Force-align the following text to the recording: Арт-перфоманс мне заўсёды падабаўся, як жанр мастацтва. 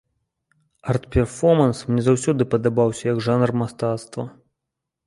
Арт-перфоманс 0.93 1.83
мне 1.91 2.01
заўсёды 2.09 2.49
падабаўся, 2.55 3.03
як 3.13 3.25
жанр 3.29 3.49
мастацтва. 3.65 4.29